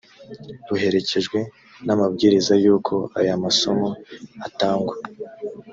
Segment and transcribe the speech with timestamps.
[0.67, 1.39] ruherekejwe
[1.85, 3.87] n’amabwiriza y’uko aya masomo
[4.47, 4.95] atangwa